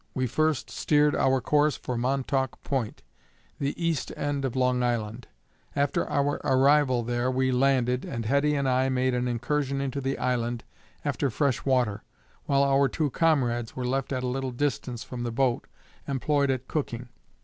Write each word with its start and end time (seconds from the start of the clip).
We 0.15 0.25
first 0.25 0.71
steered 0.71 1.15
our 1.15 1.39
course 1.41 1.77
for 1.77 1.95
Montauk 1.95 2.63
point, 2.63 3.03
the 3.59 3.77
east 3.79 4.11
end 4.17 4.45
of 4.45 4.55
Long 4.55 4.81
Island. 4.81 5.27
After 5.75 6.09
our 6.09 6.41
arrival 6.43 7.03
there 7.03 7.29
we 7.29 7.51
landed, 7.51 8.03
and 8.03 8.25
Heddy 8.25 8.55
and 8.57 8.67
I 8.67 8.89
made 8.89 9.13
an 9.13 9.27
incursion 9.27 9.79
into 9.79 10.01
the 10.01 10.17
island 10.17 10.63
after 11.05 11.29
fresh 11.29 11.65
water, 11.65 12.01
while 12.45 12.63
our 12.63 12.87
two 12.89 13.11
comrades 13.11 13.75
were 13.75 13.85
left 13.85 14.11
at 14.11 14.23
a 14.23 14.27
little 14.27 14.49
distance 14.49 15.03
from 15.03 15.21
the 15.21 15.31
boat, 15.31 15.67
employed 16.07 16.49
at 16.49 16.67
cooking. 16.67 17.09